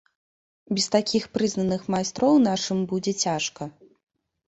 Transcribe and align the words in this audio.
Без 0.77 0.85
такіх 0.95 1.27
прызнаных 1.37 1.81
майстроў 1.97 2.43
нашым 2.49 2.85
будзе 2.91 3.19
цяжка. 3.25 3.73